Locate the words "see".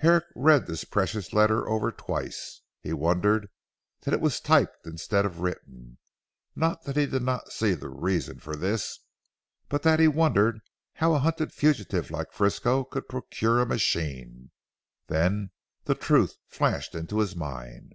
7.52-7.72